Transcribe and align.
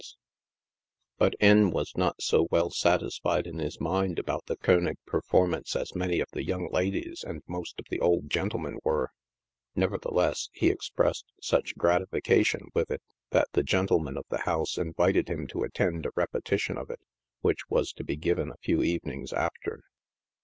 88 0.01 0.01
NIGHT 0.01 0.09
SIDE 0.09 0.21
OF 0.23 0.81
NEW 0.81 0.97
YORK. 0.97 1.17
But" 1.19 1.45
N 1.47 1.65
v 1.67 1.73
was 1.75 1.91
not 1.95 2.21
so 2.23 2.47
•well 2.47 2.73
satisfied 2.73 3.45
in 3.45 3.59
his 3.59 3.79
mind 3.79 4.17
about 4.17 4.43
the 4.47 4.57
Kcenisj 4.57 4.95
performance 5.05 5.75
as 5.75 5.93
many 5.93 6.19
of 6.19 6.27
the 6.33 6.43
young 6.43 6.69
ladies 6.71 7.23
and 7.23 7.43
most 7.45 7.79
of 7.79 7.85
the 7.91 7.99
ol 7.99 8.21
i 8.23 8.27
gen 8.27 8.49
tlemen 8.49 8.77
were. 8.83 9.11
Nevertheless, 9.75 10.49
he 10.53 10.71
expressed 10.71 11.31
such 11.39 11.77
gratification 11.77 12.69
with 12.73 12.89
it, 12.89 13.03
that 13.29 13.49
the 13.51 13.61
gentleman 13.61 14.17
of 14.17 14.25
the 14.29 14.39
house 14.41 14.79
invited 14.79 15.27
him 15.29 15.45
to 15.49 15.61
attend 15.61 16.07
a 16.07 16.11
repetition 16.15 16.79
of 16.79 16.89
it, 16.89 17.01
which 17.41 17.69
was 17.69 17.93
to 17.93 18.03
be 18.03 18.15
given 18.15 18.49
a 18.49 18.57
few 18.57 18.81
evenings 18.81 19.31
after. 19.31 19.81